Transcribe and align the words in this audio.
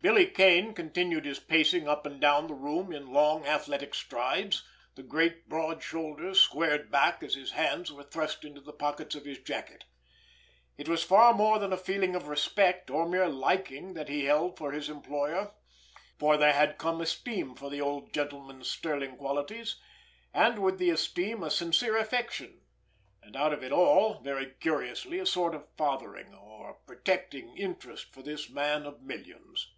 Billy 0.00 0.26
Kane 0.26 0.72
continued 0.72 1.26
his 1.26 1.38
pacing 1.40 1.86
up 1.88 2.06
and 2.06 2.18
down 2.18 2.46
the 2.46 2.54
room 2.54 2.92
in 2.92 3.12
long, 3.12 3.44
athletic 3.44 3.94
strides, 3.94 4.64
the 4.94 5.02
great, 5.02 5.48
broad 5.50 5.82
shoulders 5.82 6.40
squared 6.40 6.90
back 6.90 7.22
as 7.22 7.34
his 7.34 7.50
hands 7.50 7.92
were 7.92 8.04
thrust 8.04 8.42
into 8.42 8.60
the 8.60 8.72
pockets 8.72 9.14
of 9.16 9.26
his 9.26 9.38
jacket. 9.40 9.84
It 10.78 10.88
was 10.88 11.02
far 11.02 11.34
more 11.34 11.58
than 11.58 11.72
a 11.74 11.76
feeling 11.76 12.14
of 12.14 12.28
respect 12.28 12.88
or 12.90 13.06
mere 13.08 13.28
liking 13.28 13.92
that 13.94 14.08
he 14.08 14.24
held 14.24 14.56
for 14.56 14.70
his 14.72 14.88
employer, 14.88 15.52
for 16.18 16.38
there 16.38 16.54
had 16.54 16.78
come 16.78 17.00
esteem 17.02 17.54
for 17.56 17.68
the 17.68 17.80
old 17.82 18.14
gentleman's 18.14 18.70
sterling 18.70 19.16
qualities, 19.16 19.78
and 20.32 20.60
with 20.60 20.78
the 20.78 20.88
esteem 20.90 21.42
a 21.42 21.50
sincere 21.50 21.98
affection, 21.98 22.60
and 23.20 23.36
out 23.36 23.52
of 23.52 23.62
it 23.64 23.72
all, 23.72 24.20
very 24.20 24.52
curiously, 24.60 25.18
a 25.18 25.26
sort 25.26 25.54
of 25.56 25.68
fathering, 25.76 26.32
or 26.34 26.74
protecting 26.86 27.54
interest 27.58 28.14
for 28.14 28.22
this 28.22 28.48
man 28.48 28.86
of 28.86 29.02
millions. 29.02 29.74